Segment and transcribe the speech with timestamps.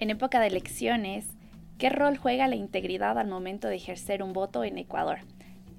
[0.00, 1.26] En época de elecciones,
[1.76, 5.18] ¿qué rol juega la integridad al momento de ejercer un voto en Ecuador?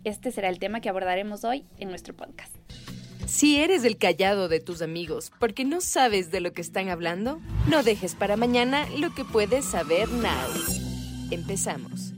[0.04, 2.55] Este será el tema que abordaremos hoy en nuestro podcast.
[3.25, 7.42] Si eres el callado de tus amigos porque no sabes de lo que están hablando,
[7.67, 10.29] no dejes para mañana lo que puedes saber now.
[11.31, 12.13] Empezamos.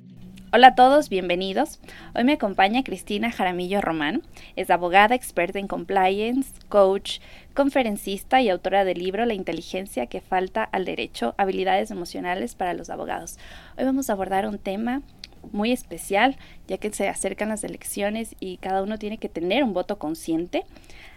[0.55, 1.79] Hola a todos, bienvenidos.
[2.13, 4.21] Hoy me acompaña Cristina Jaramillo Román.
[4.55, 7.21] Es abogada, experta en compliance, coach,
[7.55, 12.91] conferencista y autora del libro La inteligencia que falta al derecho, habilidades emocionales para los
[12.91, 13.39] abogados.
[13.79, 15.01] Hoy vamos a abordar un tema
[15.51, 19.73] muy especial, ya que se acercan las elecciones y cada uno tiene que tener un
[19.73, 20.65] voto consciente.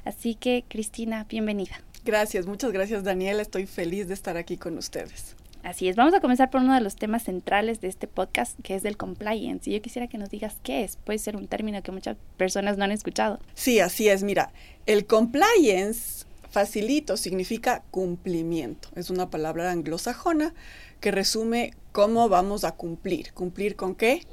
[0.07, 1.83] Así que, Cristina, bienvenida.
[2.07, 3.43] Gracias, muchas gracias, Daniela.
[3.43, 5.37] Estoy feliz de estar aquí con ustedes.
[5.67, 8.77] Así es, vamos a comenzar por uno de los temas centrales de este podcast, que
[8.77, 9.69] es del compliance.
[9.69, 10.97] Y yo quisiera que nos digas qué es.
[10.97, 13.41] Puede ser un término que muchas personas no han escuchado.
[13.55, 14.23] Sí, así es.
[14.23, 14.53] Mira,
[14.87, 18.91] el compliance, facilito, significa cumplimiento.
[18.95, 20.55] Es una palabra anglosajona
[21.01, 23.33] que resume cómo vamos a cumplir.
[23.33, 24.25] ¿Cumplir con qué?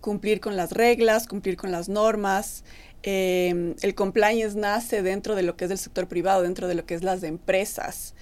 [0.00, 2.64] Cumplir con las reglas, cumplir con las normas.
[3.04, 6.84] Eh, el compliance nace dentro de lo que es el sector privado, dentro de lo
[6.84, 8.16] que es las empresas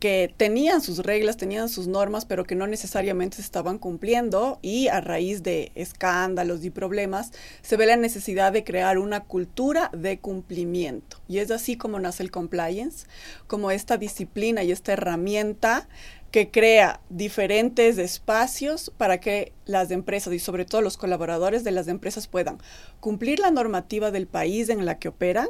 [0.00, 4.88] que tenían sus reglas, tenían sus normas, pero que no necesariamente se estaban cumpliendo y
[4.88, 10.18] a raíz de escándalos y problemas se ve la necesidad de crear una cultura de
[10.18, 11.18] cumplimiento.
[11.28, 13.06] Y es así como nace el compliance,
[13.46, 15.86] como esta disciplina y esta herramienta
[16.30, 21.88] que crea diferentes espacios para que las empresas y sobre todo los colaboradores de las
[21.88, 22.58] empresas puedan
[23.00, 25.48] cumplir la normativa del país en la que operan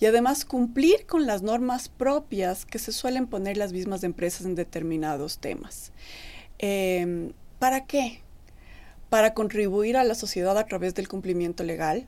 [0.00, 4.54] y además cumplir con las normas propias que se suelen poner las mismas empresas en
[4.54, 5.92] determinados temas.
[6.58, 8.20] Em, ¿Para qué?
[9.10, 12.06] Para contribuir a la sociedad a través del cumplimiento legal,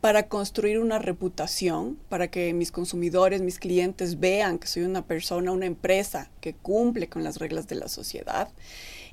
[0.00, 5.52] para construir una reputación, para que mis consumidores, mis clientes vean que soy una persona,
[5.52, 8.48] una empresa que cumple con las reglas de la sociedad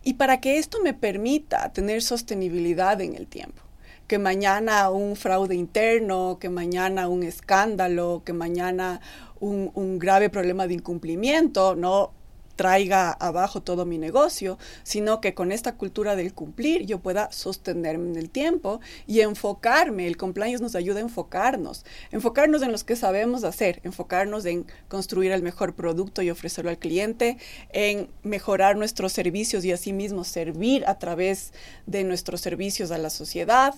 [0.03, 3.61] y para que esto me permita tener sostenibilidad en el tiempo.
[4.07, 8.99] Que mañana un fraude interno, que mañana un escándalo, que mañana
[9.39, 12.11] un, un grave problema de incumplimiento, no
[12.55, 18.09] traiga abajo todo mi negocio, sino que con esta cultura del cumplir yo pueda sostenerme
[18.09, 20.07] en el tiempo y enfocarme.
[20.07, 25.31] El compliance nos ayuda a enfocarnos, enfocarnos en lo que sabemos hacer, enfocarnos en construir
[25.31, 27.37] el mejor producto y ofrecerlo al cliente,
[27.71, 31.53] en mejorar nuestros servicios y asimismo servir a través
[31.85, 33.75] de nuestros servicios a la sociedad,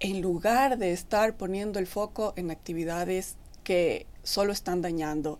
[0.00, 5.38] en lugar de estar poniendo el foco en actividades que solo están dañando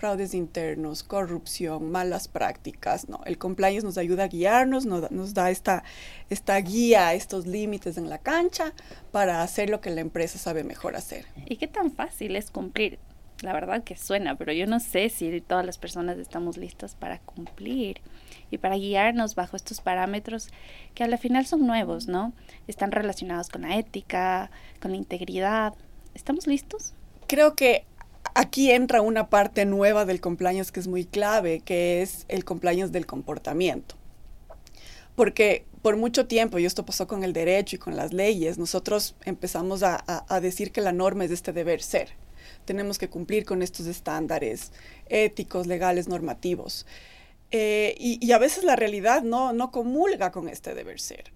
[0.00, 3.08] fraudes internos, corrupción, malas prácticas.
[3.08, 5.84] No, el compliance nos ayuda a guiarnos, nos, nos da esta,
[6.30, 8.72] esta guía, estos límites en la cancha
[9.12, 11.26] para hacer lo que la empresa sabe mejor hacer.
[11.44, 12.98] ¿Y qué tan fácil es cumplir?
[13.42, 17.18] La verdad que suena, pero yo no sé si todas las personas estamos listas para
[17.20, 18.00] cumplir
[18.50, 20.48] y para guiarnos bajo estos parámetros
[20.94, 22.32] que al final son nuevos, ¿no?
[22.66, 24.50] Están relacionados con la ética,
[24.80, 25.74] con la integridad.
[26.14, 26.94] ¿Estamos listos?
[27.28, 27.84] Creo que
[28.40, 32.90] aquí entra una parte nueva del compliance que es muy clave, que es el compliance
[32.90, 33.96] del comportamiento.
[35.14, 39.14] Porque por mucho tiempo, y esto pasó con el derecho y con las leyes, nosotros
[39.26, 42.08] empezamos a, decir que la norma es este deber ser.
[42.64, 44.72] Tenemos que cumplir con estos estándares
[45.06, 46.86] éticos, legales, normativos.
[47.50, 51.32] Eh, y, y, a veces la realidad no, no comulga con este deber ser.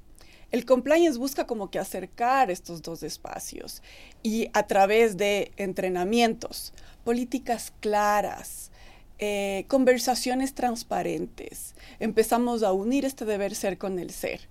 [0.53, 3.83] El compliance busca como que acercar estos dos espacios
[4.23, 6.73] y a través de entrenamientos,
[7.05, 8.71] políticas claras,
[9.19, 14.49] eh, conversaciones transparentes, empezamos a unir este deber ser con el ser.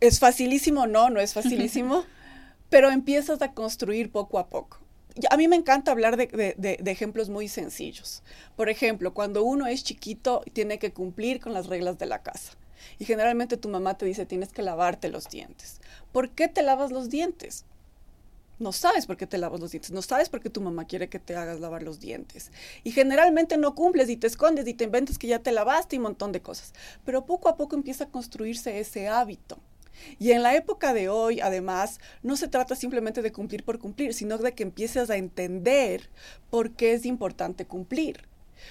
[0.00, 0.86] ¿Es facilísimo?
[0.86, 2.04] No, no es facilísimo,
[2.70, 4.78] pero empiezas a construir poco a poco.
[5.30, 8.22] A mí me encanta hablar de, de, ejemplos muy sencillos.
[8.54, 12.52] Por ejemplo, cuando uno es chiquito, tiene que cumplir con las reglas de la casa.
[12.98, 15.80] Y generalmente tu mamá te dice, tienes que lavarte los dientes.
[16.12, 17.64] ¿Por qué te lavas los dientes?
[18.58, 21.08] No sabes por qué te lavas los dientes, no sabes por qué tu mamá quiere
[21.08, 22.50] que te hagas lavar los dientes.
[22.84, 25.98] Y generalmente no cumples y te escondes y te inventas que ya te lavaste y
[25.98, 26.72] un montón de cosas.
[27.04, 29.58] Pero poco a poco empieza a construirse ese hábito.
[30.18, 34.14] Y en la época de hoy, además, no se trata simplemente de cumplir por cumplir,
[34.14, 36.08] sino de que empieces a entender
[36.50, 38.26] por qué es importante cumplir.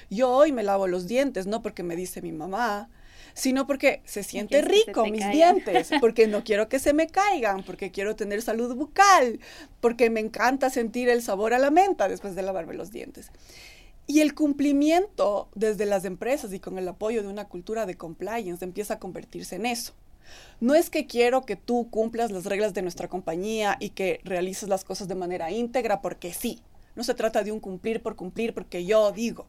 [0.10, 2.90] Yo hoy me lavo los dientes, no porque me dice mi mamá,
[3.36, 7.92] sino porque se siente rico mis dientes, porque no quiero que se me caigan, porque
[7.92, 9.40] quiero tener salud bucal,
[9.82, 13.30] porque me encanta sentir el sabor a la menta después de lavarme los dientes.
[14.08, 18.64] Y el cumplimiento desde las empresas y con el apoyo de una cultura de compliance
[18.64, 19.94] empieza a convertirse en eso.
[20.62, 24.70] No es que quiero que tú cumplas las reglas de nuestra compañía y que realices
[24.70, 26.62] las cosas de manera íntegra porque sí.
[26.96, 29.48] No se trata de un cumplir por cumplir porque yo digo,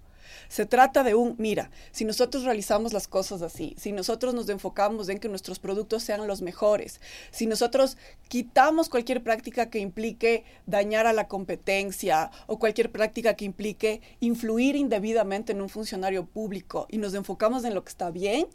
[0.48, 5.08] Se trata de un, mira, si nosotros realizamos las cosas así, si nosotros nos enfocamos
[5.08, 7.00] en que nuestros productos sean los mejores,
[7.30, 7.96] si nosotros
[8.28, 14.76] quitamos cualquier práctica que implique dañar a la competencia o cualquier práctica que implique influir
[14.76, 18.46] indebidamente en un funcionario público y nos enfocamos en lo que está bien,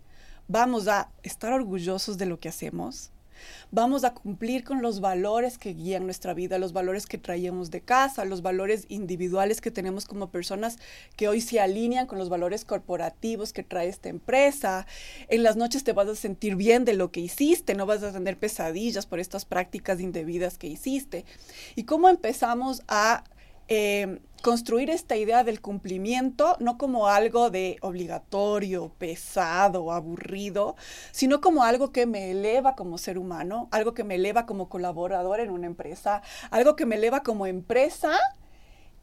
[0.47, 3.11] vamos a estar orgullosos de lo que hacemos,
[3.71, 7.81] vamos a cumplir con los valores que guían nuestra vida, los valores que traemos de
[7.81, 10.77] casa, los valores individuales que tenemos como personas
[11.15, 14.85] que hoy se alinean con los valores corporativos que trae esta empresa.
[15.27, 18.11] En las noches te vas a sentir bien de lo que hiciste, no vas a
[18.11, 21.25] tener pesadillas por estas prácticas indebidas que hiciste.
[21.75, 23.23] ¿Y cómo empezamos a
[23.73, 30.75] eh, construir esta idea del cumplimiento no como algo de obligatorio, pesado, aburrido,
[31.13, 35.39] sino como algo que me eleva como ser humano, algo que me eleva como colaborador
[35.39, 38.11] en una empresa, algo que me eleva como empresa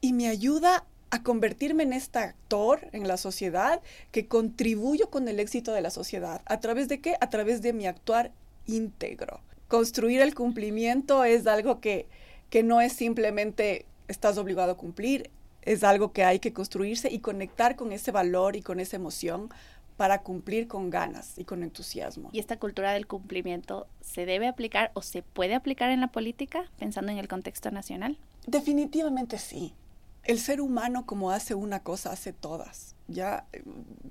[0.02, 3.80] y me ayuda a convertirme en este actor en la sociedad
[4.10, 6.42] que contribuyo con el éxito de la sociedad.
[6.44, 7.16] ¿A través de qué?
[7.22, 8.32] A través de mi actuar
[8.66, 9.40] íntegro.
[9.66, 12.06] Construir el cumplimiento es algo que,
[12.50, 15.30] que no es simplemente estás obligado a cumplir,
[15.62, 19.50] es algo que hay que construirse y conectar con ese valor y con esa emoción
[19.98, 22.30] para cumplir con ganas y con entusiasmo.
[22.32, 26.70] ¿Y esta cultura del cumplimiento se debe aplicar o se puede aplicar en la política
[26.78, 28.16] pensando en el contexto nacional?
[28.46, 29.74] Definitivamente sí.
[30.22, 32.94] El ser humano como hace una cosa, hace todas.
[33.08, 33.46] Ya,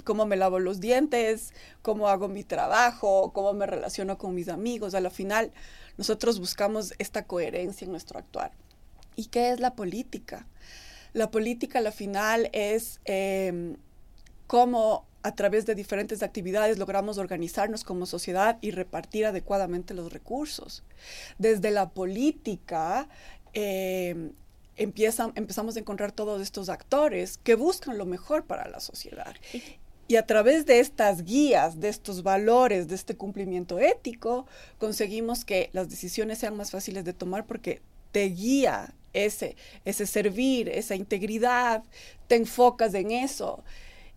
[0.04, 4.94] cómo me lavo los dientes, cómo hago mi trabajo, cómo me relaciono con mis amigos.
[4.94, 5.54] A la final,
[5.98, 8.52] nosotros buscamos esta coherencia en nuestro actuar.
[9.18, 10.48] ¿Y qué es la política?
[11.12, 13.76] La política, la final, es em,
[14.46, 20.84] cómo a través de diferentes actividades logramos organizarnos como sociedad y repartir adecuadamente los recursos.
[21.40, 23.10] Desde la política
[23.54, 24.34] em,
[24.78, 29.36] empezamos a encontrar todos estos actores que buscan lo mejor para la sociedad.
[30.08, 34.46] Y a través de estas guías, de estos valores, de este cumplimiento ético,
[34.78, 37.82] conseguimos que las decisiones sean más fáciles de tomar porque
[38.12, 38.94] te guía
[39.26, 39.56] ese,
[39.86, 41.84] ese servir, esa integridad,
[42.28, 43.64] te enfocas en eso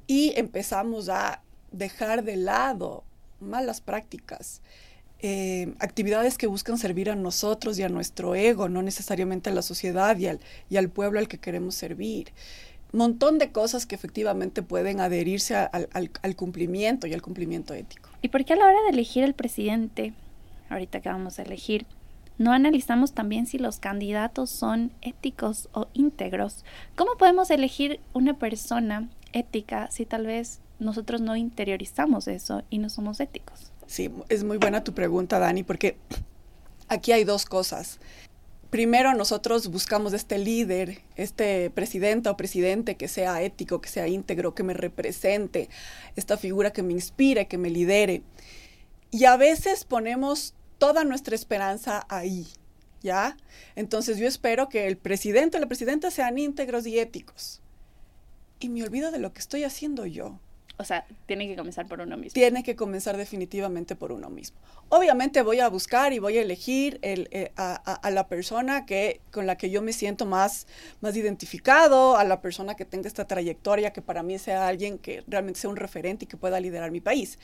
[0.07, 1.43] y empezamos a
[1.73, 3.05] dejar de lado
[3.41, 4.61] malas prácticas.
[5.23, 9.63] Eh, actividades que buscan servir a nosotros y a nuestro ego, no necesariamente a la
[9.63, 12.33] sociedad y al, y al pueblo al que queremos servir.
[12.93, 18.09] Montón de cosas que efectivamente pueden adherirse al, al, cumplimiento y al cumplimiento ético.
[18.23, 20.13] ¿Y por qué a la hora de elegir el presidente,
[20.71, 21.87] ahorita que vamos a elegir,
[22.41, 26.65] no analizamos también si los candidatos son éticos o íntegros.
[26.97, 32.89] ¿Cómo podemos elegir una persona ética si tal vez nosotros no interiorizamos eso y no
[32.89, 33.71] somos éticos?
[33.87, 35.99] Sí, es muy buena tu pregunta, Dani, porque
[36.89, 38.01] aquí hay dos cosas.
[38.71, 44.55] Primero, nosotros buscamos este líder, este presidente o presidente que sea ético, que sea íntegro,
[44.55, 45.69] que me represente,
[46.17, 48.23] esta figura que me inspire, que me lidere.
[49.11, 52.49] Y a veces ponemos toda nuestra esperanza ahí,
[53.03, 53.37] ¿ya?
[53.77, 57.61] Entonces yo espero que el presidente o la presidenta sean íntegros y éticos.
[58.59, 60.41] Y me olvido de lo que estoy haciendo yo.
[60.79, 62.33] O sea, tiene que comenzar por uno mismo.
[62.33, 64.59] Tiene que comenzar definitivamente por uno mismo.
[64.89, 69.47] Obviamente voy a buscar y voy a elegir el, eh, a, la persona que, con
[69.47, 70.67] la que yo me siento más,
[71.03, 75.23] más identificado, a la persona que tenga esta trayectoria, que para mí sea alguien que
[75.27, 77.39] realmente sea un referente y que pueda liderar mi país.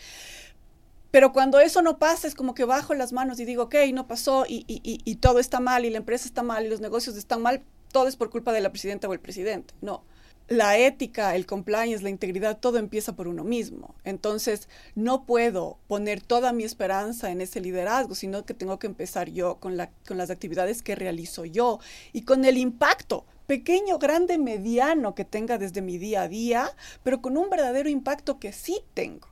[1.11, 4.07] Pero cuando eso no pasa, es como que bajo las manos y digo, ok, no
[4.07, 7.63] pasó y, todo está mal y la empresa está mal y los negocios están mal,
[7.93, 9.75] todo es por culpa de la presidenta o el presidente.
[9.81, 10.05] No.
[10.49, 13.97] La ética, el compliance, la integridad, todo empieza por uno mismo.
[14.05, 19.31] Entonces, no puedo poner toda mi esperanza en ese liderazgo, sino que tengo que empezar
[19.31, 21.81] yo con, con las actividades que realizo yo
[22.13, 26.71] y con el impacto pequeño, grande, mediano que tenga desde mi día a día,
[27.03, 29.29] pero con un verdadero impacto que sí tengo.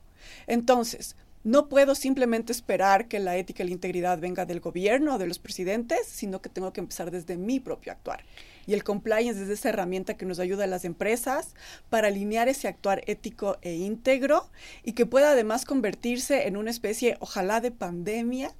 [0.47, 1.15] Entonces,
[1.45, 5.27] no puedo simplemente esperar que la ética y la integridad venga del gobierno o de
[5.27, 8.23] los presidentes, sino que tengo que empezar desde mi propio actuar.
[8.65, 11.53] Y el compliance es esa herramienta que nos ayuda a las empresas
[11.91, 14.49] para alinear ese actuar ético e íntegro
[14.83, 18.55] y que pueda además convertirse en una especie, ojalá, de pandemia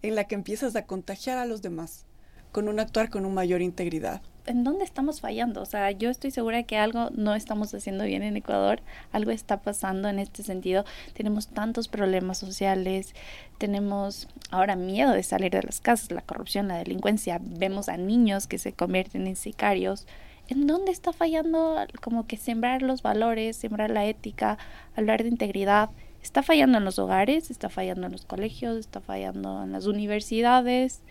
[0.00, 2.06] en la que empiezas a contagiar a los demás
[2.52, 4.22] con un actuar con una mayor integridad.
[4.50, 5.62] ¿En dónde estamos fallando?
[5.62, 9.62] O sea, yo estoy segura que algo no estamos haciendo bien en Ecuador, algo está
[9.62, 10.84] pasando en este sentido.
[11.14, 13.14] Tenemos tantos problemas sociales,
[13.58, 18.48] tenemos ahora miedo de salir de las casas, la corrupción, la delincuencia, vemos a niños
[18.48, 20.08] que se convierten en sicarios.
[20.48, 24.58] ¿En dónde está fallando como que sembrar los valores, sembrar la ética,
[24.96, 25.90] hablar de integridad?
[26.24, 31.02] Está fallando en los hogares, está fallando en los colegios, está fallando en las universidades.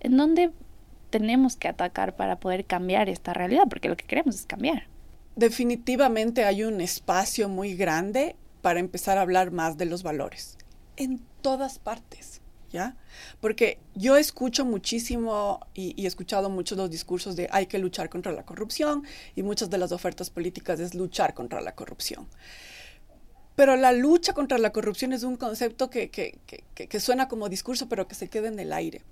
[0.00, 0.52] ¿En dónde
[1.12, 4.88] tenemos que atacar para poder cambiar esta realidad, porque lo que queremos es cambiar.
[5.36, 10.58] definitivamente hay un espacio muy grande para empezar a hablar más de los valores
[10.96, 12.40] en todas partes.
[12.70, 12.96] ¿Ya?
[13.42, 18.32] Porque yo escucho muchísimo y, he escuchado muchos los discursos de hay que luchar contra
[18.32, 19.04] la corrupción
[19.36, 22.26] y muchas de las ofertas políticas es luchar contra la corrupción.
[23.56, 26.30] Pero la lucha contra la corrupción es un concepto que,
[26.98, 29.02] suena como discurso, pero que se queda en el aire.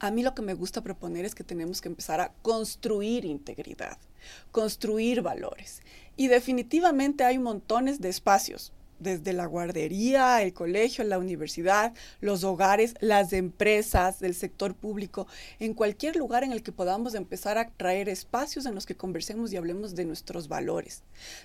[0.00, 3.98] A mí lo que me gusta proponer es que tenemos que empezar a construir integridad,
[4.52, 5.82] construir valores.
[6.16, 12.94] Y definitivamente hay montones de espacios, desde la guardería, el colegio, la universidad, los hogares,
[13.00, 15.26] las empresas del sector público,
[15.58, 19.52] en cualquier lugar en el que podamos empezar a traer espacios en los que conversemos
[19.52, 21.02] y hablemos de nuestros valores,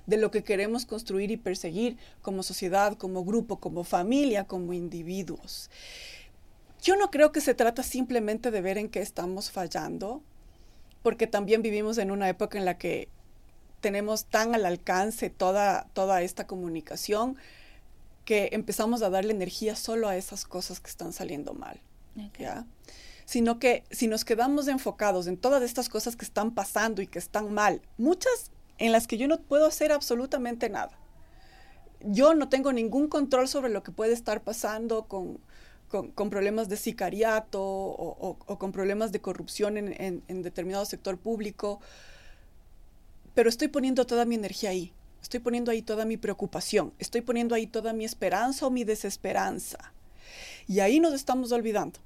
[0.07, 5.69] de lo que queremos construir y perseguir como sociedad, como grupo, como familia, como individuos.
[6.83, 10.21] Yo no creo que se trata simplemente de ver en qué estamos fallando,
[11.01, 13.07] porque también vivimos en una época en la que
[13.79, 17.37] tenemos tan al alcance toda, toda esta comunicación
[18.25, 21.79] que empezamos a darle energía solo a esas cosas que están saliendo mal.
[22.37, 22.65] ¿ya?
[23.23, 27.19] Sino que si nos quedamos enfocados en todas estas cosas que están pasando y que
[27.19, 30.99] están mal, muchas en las que yo no puedo hacer absolutamente nada.
[32.01, 35.39] Yo no tengo ningún control sobre lo que puede estar pasando con,
[36.15, 41.17] con, problemas de sicariato o, o, con problemas de corrupción en, en, en determinado sector
[41.17, 41.79] público
[43.33, 47.55] pero estoy poniendo toda mi energía ahí, estoy poniendo ahí toda mi preocupación, estoy poniendo
[47.55, 49.93] ahí toda mi esperanza o mi desesperanza.
[50.67, 51.99] Y ahí nos estamos olvidando,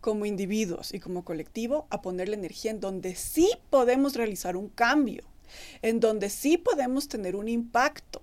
[0.00, 5.24] como individuos y como colectivo, a ponerle energía en donde sí podemos realizar un cambio,
[5.80, 8.20] en donde sí podemos tener un impacto.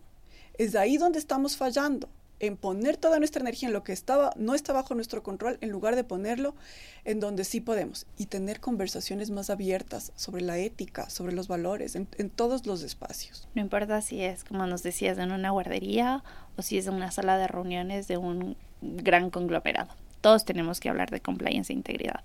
[0.57, 2.09] Es ahí donde estamos fallando
[2.39, 5.69] en poner toda nuestra energía en lo que estaba, no está bajo nuestro control, en
[5.69, 6.55] lugar de ponerlo
[7.05, 11.95] en donde sí podemos y tener conversaciones más abiertas sobre la ética, sobre los valores,
[11.95, 13.47] en, en todos los espacios.
[13.55, 16.23] No importa si es, como nos decías, en una guardería
[16.57, 19.89] o si es en una sala de reuniones de un gran conglomerado.
[20.21, 22.21] Todos tenemos que hablar de compliance e integridad.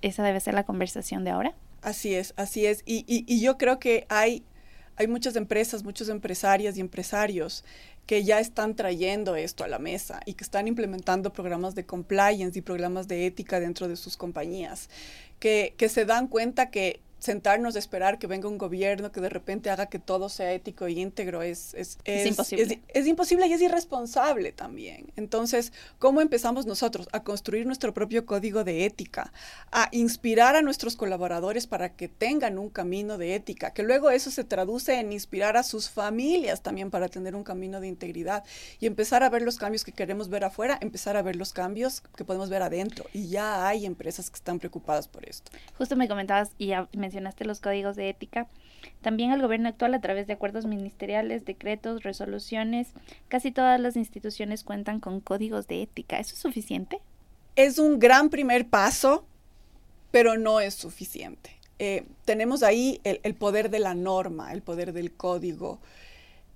[0.00, 1.54] ¿Esa debe ser la conversación de ahora?
[1.82, 2.82] Así es, así es.
[2.86, 4.42] Y, y, y yo creo que hay,
[4.96, 7.64] hay muchas empresas, muchos empresarias y empresarios
[8.06, 12.58] que ya están trayendo esto a la mesa y que están implementando programas de compliance
[12.58, 14.88] y programas de ética dentro de sus compañías,
[15.38, 19.28] que, que se dan cuenta que sentarnos a esperar que venga un gobierno que de
[19.28, 22.82] repente haga que todo sea ético y íntegro es, es, es, imposible.
[22.88, 25.12] Es, imposible y es irresponsable también.
[25.14, 29.32] Entonces, ¿cómo empezamos nosotros a construir nuestro propio código de ética,
[29.70, 34.32] a inspirar a nuestros colaboradores para que tengan un camino de ética, que luego eso
[34.32, 38.42] se traduce en inspirar a sus familias también para tener un camino de integridad
[38.80, 42.02] y empezar a ver los cambios que queremos ver afuera, empezar a ver los cambios
[42.16, 43.04] que podemos ver adentro.
[43.12, 45.52] Y ya hay empresas que están preocupadas por esto.
[45.78, 48.48] Justo me comentabas y me mencionaste los códigos de ética.
[49.02, 52.88] También el gobierno actual, a través de acuerdos ministeriales, decretos, resoluciones,
[53.28, 56.18] casi todas las instituciones cuentan con códigos de ética.
[56.18, 57.00] ¿Eso es suficiente?
[57.54, 59.26] Es un gran primer paso,
[60.10, 61.50] pero no es suficiente.
[61.78, 65.80] Eh, tenemos ahí el, el, poder de la norma, el poder del código,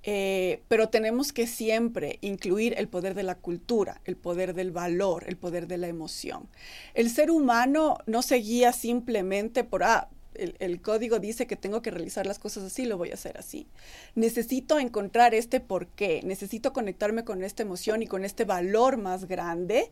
[0.08, 5.24] eh, pero tenemos que siempre incluir el poder de la cultura, el poder del valor,
[5.26, 6.48] el poder de la emoción.
[6.94, 11.90] El ser humano no se guía simplemente por, ah, el, código dice que tengo que
[11.90, 13.66] realizar las cosas así, lo voy a hacer así.
[14.14, 19.26] Necesito encontrar este por qué, necesito conectarme con esta emoción y con este valor más
[19.26, 19.90] grande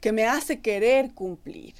[0.00, 1.74] que me hace querer cumplir.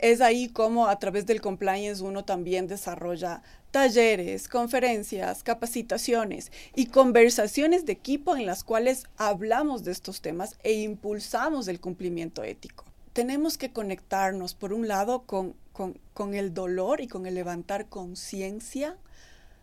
[0.00, 7.86] Es ahí como a través del compliance uno también desarrolla talleres, conferencias, capacitaciones y conversaciones
[7.86, 12.84] de equipo en las cuales hablamos de estos temas e impulsamos el cumplimiento ético.
[13.12, 15.54] Tenemos que conectarnos, por un lado, con
[16.14, 18.96] con, el dolor y con el levantar conciencia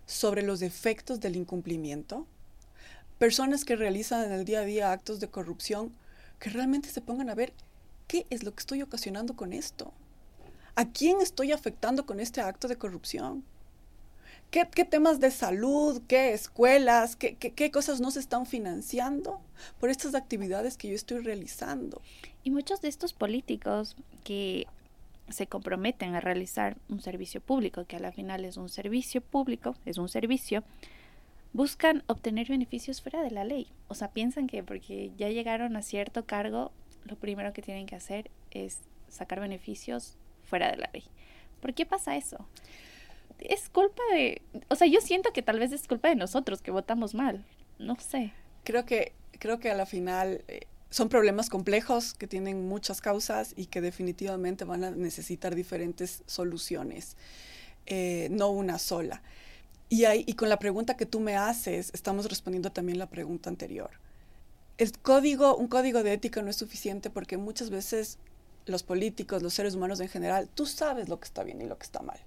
[0.05, 2.25] sobre los efectos del incumplimiento.
[3.19, 5.91] Personas que realizan en el día a día actos de corrupción,
[6.39, 7.51] que realmente se pongan a ver
[8.07, 9.91] qué es lo que estoy ocasionando con esto.
[10.75, 13.43] ¿A quién estoy afectando con este acto de corrupción?
[14.51, 19.41] ¿Qué, temas de salud, qué escuelas, qué cosas no se están financiando
[19.81, 22.01] por estas actividades que yo estoy realizando?
[22.45, 24.67] Y muchos de estos políticos que
[25.29, 29.75] se comprometen a realizar un servicio público, que a la final es un servicio público,
[29.86, 30.63] es un servicio,
[31.53, 33.67] buscan obtener beneficios fuera de la ley.
[33.88, 36.72] O sea, piensan que porque ya llegaron a cierto cargo,
[37.05, 41.03] lo primero que tienen que hacer es sacar beneficios fuera de la ley.
[41.62, 42.46] ¿Por qué pasa eso?
[43.39, 46.72] Es culpa de, o sea, yo siento que tal vez es culpa de nosotros que
[46.72, 47.44] votamos mal.
[47.79, 48.32] No sé.
[48.63, 50.62] Creo que creo que a la final eh,
[50.95, 57.17] son problemas complejos que tienen muchas causas y que definitivamente van a necesitar diferentes soluciones,
[57.85, 59.21] eh, no una sola.
[59.89, 63.49] Y, ahí, y con la pregunta que tú me haces, estamos respondiendo también la pregunta
[63.49, 63.89] anterior.
[64.77, 68.17] El código, un código de ética no es suficiente porque muchas veces
[68.65, 71.77] los políticos, los seres humanos en general, tú sabes lo que está bien y lo
[71.77, 72.21] que está mal.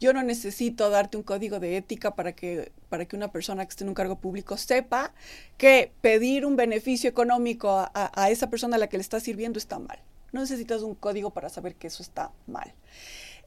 [0.00, 3.70] Yo no necesito darte un código de ética para que, para que una persona que
[3.70, 5.12] esté en un cargo público sepa
[5.56, 9.58] que pedir un beneficio económico a, a esa persona a la que le está sirviendo
[9.58, 9.98] está mal.
[10.32, 12.72] No necesitas un código para saber que eso está mal.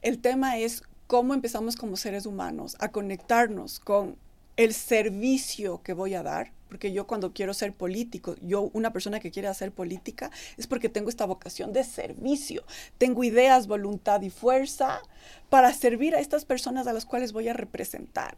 [0.00, 4.16] El tema es cómo empezamos como seres humanos a conectarnos con
[4.58, 9.20] el servicio que voy a dar, porque yo cuando quiero ser político, yo una persona
[9.20, 12.64] que quiere hacer política, es porque tengo esta vocación de servicio,
[12.98, 15.00] tengo ideas, voluntad y fuerza
[15.48, 18.36] para servir a estas personas a las cuales voy a representar.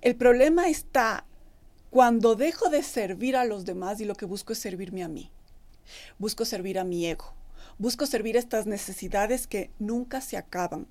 [0.00, 1.26] El problema está
[1.90, 5.30] cuando dejo de servir a los demás y lo que busco es servirme a mí.
[6.18, 7.34] Busco servir a mi ego.
[7.76, 10.86] Busco servir a estas necesidades que nunca se acaban.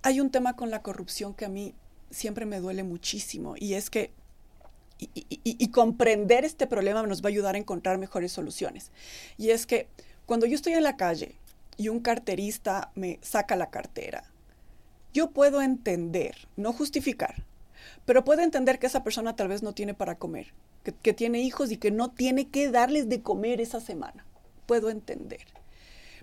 [0.00, 1.74] Hay un tema con la corrupción que a mí
[2.10, 4.12] siempre me duele muchísimo y es que
[4.98, 8.90] y, comprender este problema nos va a ayudar a encontrar mejores soluciones.
[9.38, 9.88] Y es que
[10.26, 11.36] cuando yo estoy en la calle
[11.78, 14.24] y un carterista me saca la cartera,
[15.14, 17.44] yo puedo entender, no justificar,
[18.04, 20.52] pero puedo entender que esa persona tal vez no tiene para comer,
[21.02, 24.26] que tiene hijos y que no tiene que darles de comer esa semana.
[24.66, 25.46] Puedo entender.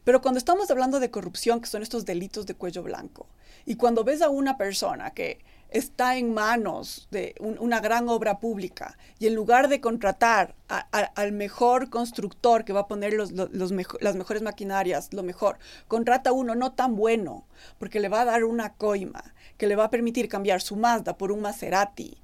[0.07, 3.27] Pero cuando estamos hablando de corrupción, que son estos delitos de cuello blanco,
[3.65, 5.39] y cuando ves a una persona que
[5.77, 11.89] está en manos de una gran obra pública y en lugar de contratar al mejor
[11.89, 15.57] constructor que va a poner los, las mejores maquinarias, lo mejor,
[15.87, 17.45] contrata uno no tan bueno
[17.79, 21.17] porque le va a dar una coima que le va a permitir cambiar su Mazda
[21.17, 22.17] por un Maserati.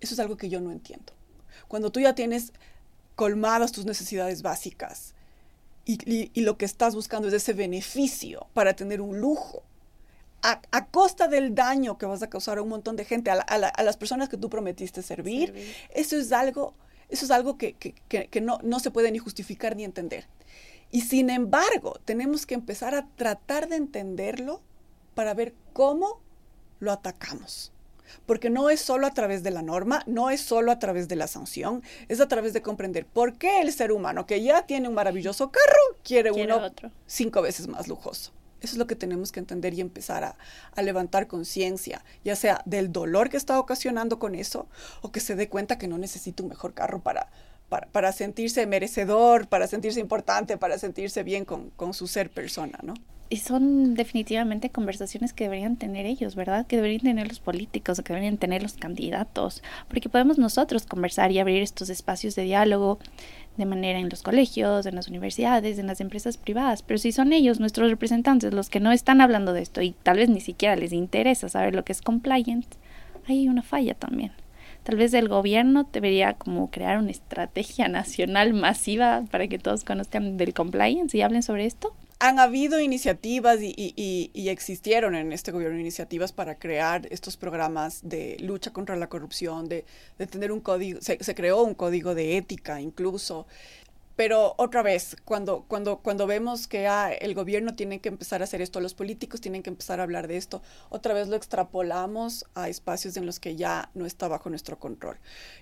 [0.00, 1.12] Eso es algo que yo no entiendo.
[1.68, 2.52] Cuando tú ya tienes
[3.14, 5.14] colmadas tus necesidades básicas
[5.84, 9.62] y, y lo que estás buscando es ese beneficio para tener un lujo
[10.42, 13.96] a, costa del daño que vas a causar a un montón de gente, a, las
[13.96, 15.54] personas que tú prometiste servir,
[15.94, 16.74] eso es algo,
[17.08, 17.74] eso es algo que,
[18.42, 20.26] no, no se puede ni justificar ni entender.
[20.90, 24.60] Y sin embargo, tenemos que empezar a tratar de entenderlo
[25.14, 26.20] para ver cómo
[26.80, 27.72] lo atacamos.
[28.26, 31.14] Porque no es solo a través de la norma, no es solo a través de
[31.14, 34.88] la sanción, es a través de comprender por qué el ser humano que ya tiene
[34.88, 36.72] un maravilloso carro quiere, uno
[37.06, 38.32] cinco veces más lujoso.
[38.60, 40.36] Eso es lo que tenemos que entender y empezar a,
[40.82, 44.66] levantar conciencia, ya sea del dolor que está ocasionando con eso
[45.02, 47.28] o que se dé cuenta que no necesita un mejor carro para,
[47.68, 52.94] para, sentirse merecedor, para sentirse importante, para sentirse bien con, con su ser persona, ¿no?
[53.32, 56.66] Y son definitivamente conversaciones que deberían tener ellos, ¿verdad?
[56.66, 61.38] Que deberían tener los políticos, que deberían tener los candidatos, porque podemos nosotros conversar y
[61.38, 62.98] abrir estos espacios de diálogo
[63.60, 67.32] de manera en los colegios, en las universidades, en las empresas privadas, pero si son
[67.32, 70.74] ellos, nuestros representantes, los que no están hablando de esto y tal vez ni siquiera
[70.74, 72.68] les interesa saber lo que es compliance,
[73.28, 74.32] hay una falla también.
[74.82, 80.36] Tal vez el gobierno debería como crear una estrategia nacional masiva para que todos conozcan
[80.36, 86.32] del compliance y hablen sobre esto han habido iniciativas y, existieron en este gobierno iniciativas
[86.32, 89.86] para crear estos programas de lucha contra la corrupción, de,
[90.30, 93.46] tener un código, se, se, creó un código de ética incluso,
[94.20, 98.44] pero otra vez, cuando, cuando, cuando vemos que ah, el gobierno tiene que empezar a
[98.44, 102.44] hacer esto, los políticos tienen que empezar a hablar de esto, otra vez lo extrapolamos
[102.54, 105.16] a espacios en los que ya no está bajo nuestro control.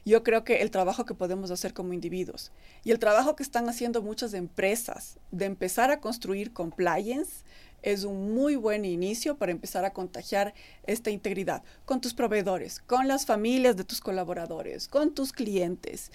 [0.04, 2.50] Yo creo que el trabajo que podemos hacer como individuos
[2.82, 7.44] y el trabajo que están haciendo muchas empresas de empezar a construir compliance,
[7.82, 10.52] es un muy buen inicio para empezar a contagiar
[10.84, 16.10] esta integridad con tus proveedores, con las familias de tus colaboradores, con tus clientes.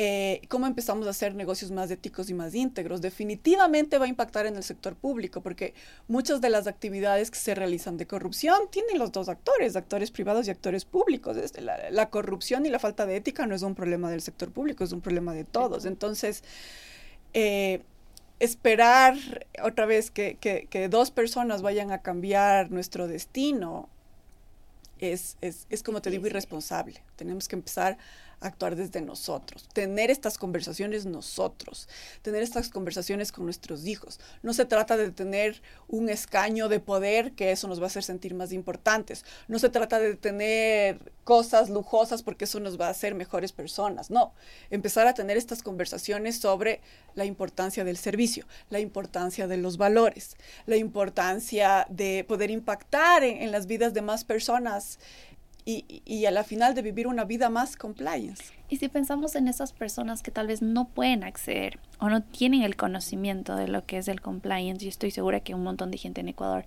[0.00, 3.00] Eh, cómo empezamos a hacer negocios más éticos y más íntegros.
[3.00, 5.74] Definitivamente va a impactar en el sector público, porque
[6.06, 10.46] muchas de las actividades que se realizan de corrupción tienen los dos actores, actores privados
[10.46, 11.36] y actores públicos.
[11.90, 14.92] La, corrupción y la falta de ética no es un problema del sector público, es
[14.92, 15.84] un problema de todos.
[15.84, 16.44] Entonces,
[17.34, 17.82] eh,
[18.38, 19.16] esperar
[19.64, 23.88] otra vez que, que, dos personas vayan a cambiar nuestro destino
[25.00, 27.02] es, es, es como te digo, irresponsable.
[27.16, 27.98] Tenemos que empezar
[28.40, 31.88] actuar desde nosotros, tener estas conversaciones nosotros,
[32.22, 34.20] tener estas conversaciones con nuestros hijos.
[34.42, 38.04] No se trata de tener un escaño de poder que eso nos va a hacer
[38.04, 39.24] sentir más importantes.
[39.48, 44.10] No se trata de tener cosas lujosas porque eso nos va a hacer mejores personas.
[44.10, 44.32] No,
[44.70, 46.80] empezar a tener estas conversaciones sobre
[47.14, 53.52] la importancia del servicio, la importancia de los valores, la importancia de poder impactar en,
[53.52, 54.98] las vidas de más personas
[55.70, 58.54] y, a la final de vivir una vida más compliance.
[58.70, 62.62] Y si pensamos en esas personas que tal vez no pueden acceder o no tienen
[62.62, 65.98] el conocimiento de lo que es el compliance, y estoy segura que un montón de
[65.98, 66.64] gente en Ecuador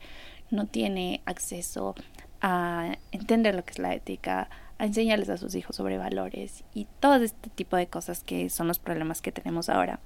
[0.52, 1.96] no tiene acceso
[2.42, 6.86] a entender lo que es la ética, a enseñarles a sus hijos sobre valores y
[7.00, 10.00] todo este tipo de cosas que son los problemas que tenemos ahora.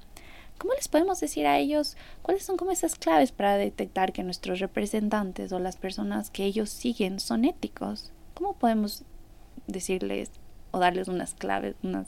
[0.57, 4.59] ¿Cómo les podemos decir a ellos cuáles son como esas claves para detectar que nuestros
[4.59, 8.13] representantes o las personas que ellos siguen son éticos?
[8.35, 9.03] ¿Cómo podemos
[9.65, 10.29] decirles
[10.71, 12.07] o darles unas claves, unas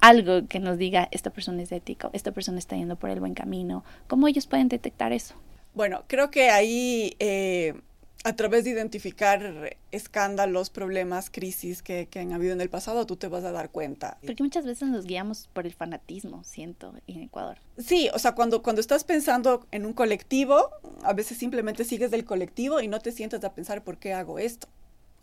[0.00, 3.34] algo que nos diga esta persona es ético, esta persona está yendo por el buen
[3.34, 3.84] camino?
[4.06, 5.34] ¿Cómo ellos pueden detectar eso?
[5.74, 7.74] Bueno, creo que ahí eh,
[8.24, 13.16] a través de identificar escándalos, problemas, crisis que, que, han habido en el pasado, tú
[13.16, 14.18] te vas a dar cuenta.
[14.24, 17.58] Porque muchas veces nos guiamos por el fanatismo, siento, en Ecuador.
[17.78, 20.70] Sí, o sea, cuando, cuando estás pensando en un colectivo,
[21.02, 24.38] a veces simplemente sigues del colectivo y no te sientas a pensar por qué hago
[24.38, 24.68] esto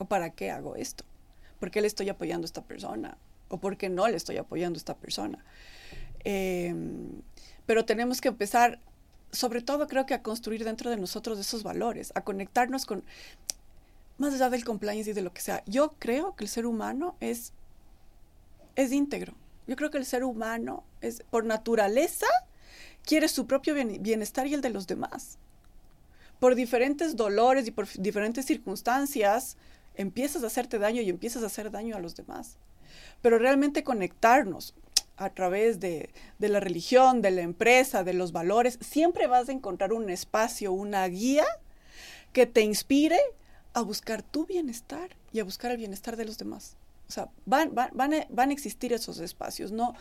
[0.01, 1.03] o para qué hago esto,
[1.59, 3.17] por qué le estoy apoyando a esta persona
[3.49, 5.43] o por qué no le estoy apoyando a esta persona.
[6.23, 6.73] Eh,
[7.65, 8.79] pero tenemos que empezar
[9.31, 13.03] sobre todo creo que a construir dentro de nosotros esos valores, a conectarnos con,
[14.17, 17.15] más allá del compliance y de lo que sea, yo creo que el ser humano
[17.19, 17.53] es,
[18.75, 19.33] es íntegro.
[19.67, 22.27] Yo creo que el ser humano es, por naturaleza,
[23.05, 25.37] quiere su propio bienestar y el de los demás.
[26.39, 29.57] Por diferentes dolores y por diferentes circunstancias,
[29.95, 32.57] empiezas a hacerte daño y empiezas a hacer daño a los demás.
[33.21, 34.73] Pero realmente conectarnos,
[35.21, 39.93] a través de, la religión, de la empresa, de los valores, siempre vas a encontrar
[39.93, 41.45] un espacio, una guía
[42.33, 43.19] que te inspire
[43.73, 46.75] a buscar tu bienestar y a buscar el bienestar de los demás.
[47.07, 49.71] O sea, van, van, van, van a existir esos espacios.
[49.71, 49.93] No,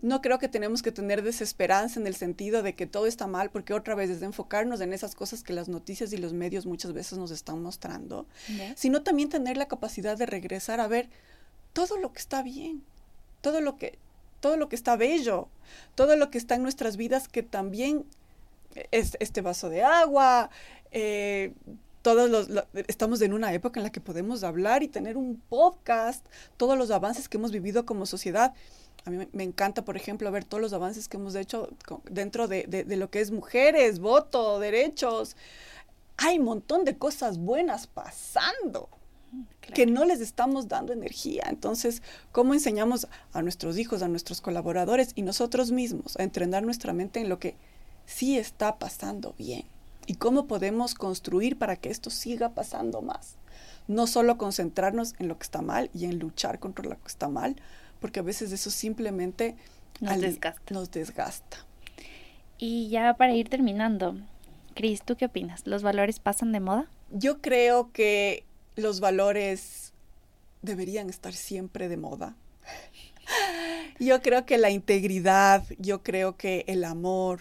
[0.00, 3.50] no creo que tenemos que tener desesperanza en el sentido de que todo está mal,
[3.50, 6.66] porque otra vez es de enfocarnos en esas cosas que las noticias y los medios
[6.66, 8.26] muchas veces nos están mostrando,
[8.76, 11.08] sino también tener la capacidad de regresar a ver
[11.72, 12.82] todo lo que está bien,
[13.40, 13.98] todo lo que
[14.40, 15.48] todo lo que está bello,
[15.96, 18.04] todo lo que está en nuestras vidas que también
[18.92, 20.50] es este vaso de agua,
[20.92, 21.52] eh,
[22.02, 22.48] todos los,
[22.86, 26.24] estamos en una época en la que podemos hablar y tener un podcast,
[26.56, 28.54] todos los avances que hemos vivido como sociedad.
[29.08, 31.70] A mí me, encanta, por ejemplo, ver todos los avances que hemos hecho
[32.10, 35.34] dentro de, de lo que es mujeres, voto, derechos.
[36.18, 38.90] Hay un montón de cosas buenas pasando
[39.72, 41.44] que no les estamos dando energía.
[41.48, 46.92] Entonces, ¿cómo enseñamos a nuestros hijos, a nuestros colaboradores y nosotros mismos a entrenar nuestra
[46.92, 47.54] mente en lo que
[48.04, 49.64] sí está pasando bien?
[50.06, 53.36] ¿Y cómo podemos construir para que esto siga pasando más?
[53.86, 57.30] No solo concentrarnos en lo que está mal y en luchar contra lo que está
[57.30, 57.56] mal,
[58.00, 59.56] porque a veces eso simplemente
[60.00, 60.74] nos, desgasta.
[60.74, 61.58] nos desgasta.
[62.58, 64.16] Y ya para ir terminando,
[64.74, 65.66] Cris, ¿tú qué opinas?
[65.66, 66.86] ¿Los valores pasan de moda?
[67.10, 68.44] Yo creo que
[68.76, 69.92] los valores
[70.62, 72.36] deberían estar siempre de moda.
[74.00, 77.40] Yo creo que la integridad, yo creo que el amor,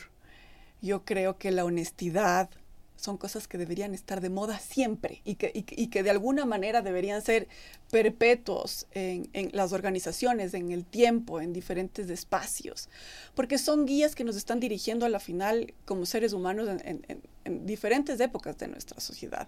[0.81, 2.49] yo creo que la honestidad
[2.97, 7.21] son cosas que deberían estar de moda siempre y que, que de alguna manera deberían
[7.21, 7.47] ser
[7.89, 12.89] perpetuos en, las organizaciones, en el tiempo, en diferentes espacios,
[13.33, 18.19] porque son guías que nos están dirigiendo a la final como seres humanos en diferentes
[18.19, 19.47] épocas de nuestra sociedad.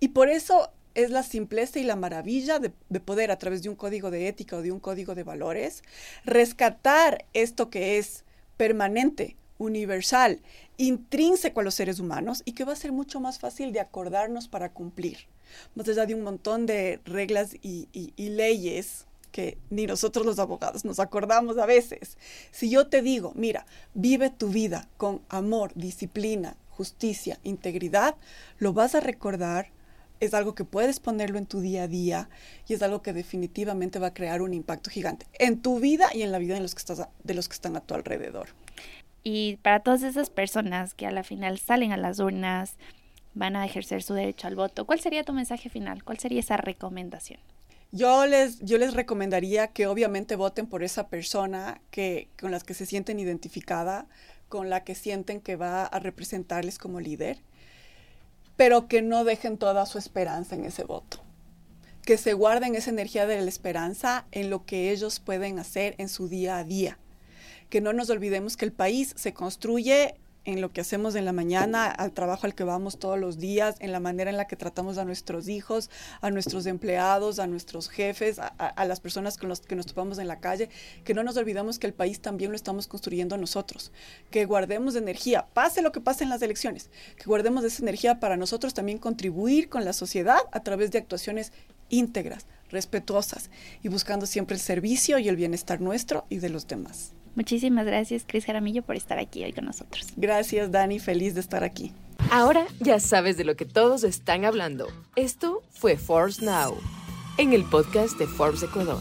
[0.00, 3.76] Y por eso es la simpleza y la maravilla de, poder a través de un
[3.76, 5.82] código de ética o de un código de valores
[6.24, 8.24] rescatar esto que es
[8.56, 10.40] permanente, universal,
[10.76, 14.48] intrínseco a los seres humanos y que va a ser mucho más fácil de acordarnos
[14.48, 15.18] para cumplir.
[15.74, 21.00] Más allá de un montón de reglas y, leyes que ni nosotros los abogados nos
[21.00, 22.16] acordamos a veces.
[22.50, 28.14] Si yo te digo, mira, vive tu vida con amor, disciplina, justicia, integridad,
[28.58, 29.70] lo vas a recordar
[30.20, 32.28] es algo que puedes ponerlo en tu día a día
[32.66, 36.22] y es algo que definitivamente va a crear un impacto gigante en tu vida y
[36.22, 36.74] en la vida de los
[37.48, 38.48] que están a tu alrededor.
[39.30, 42.76] Y para todas esas personas que a la final salen a las urnas,
[43.34, 46.02] van a ejercer su derecho al voto, ¿cuál sería tu mensaje final?
[46.02, 47.38] ¿Cuál sería esa recomendación?
[47.92, 52.72] Yo les, yo les recomendaría que obviamente voten por esa persona que, con la que
[52.72, 54.06] se sienten identificada,
[54.48, 57.42] con la que sienten que va a representarles como líder
[58.58, 61.18] pero que no dejen toda su esperanza en ese voto.
[62.02, 66.08] Que se guarden esa energía de la esperanza en lo que ellos pueden hacer en
[66.08, 66.98] su día a día.
[67.68, 70.16] Que no nos olvidemos que el país se construye
[70.48, 73.76] en lo que hacemos en la mañana, al trabajo al que vamos todos los días,
[73.80, 75.90] en la manera en la que tratamos a nuestros hijos,
[76.22, 80.26] a nuestros empleados, a nuestros jefes, a, las personas con las que nos topamos en
[80.26, 80.70] la calle,
[81.04, 83.92] que no nos olvidamos que el país también lo estamos construyendo nosotros,
[84.30, 88.38] que guardemos energía, pase lo que pase en las elecciones, que guardemos esa energía para
[88.38, 91.52] nosotros también contribuir con la sociedad a través de actuaciones
[91.90, 93.50] íntegras, respetuosas
[93.82, 97.12] y buscando siempre el servicio y el bienestar nuestro y de los demás.
[97.38, 100.08] Muchísimas gracias, Cris Jaramillo, por estar aquí hoy con nosotros.
[100.16, 101.92] Gracias, Dani, feliz de estar aquí.
[102.32, 104.88] Ahora ya sabes de lo que todos están hablando.
[105.14, 106.76] Esto fue Force Now.
[107.36, 109.00] en el podcast de Forbes Ecuador.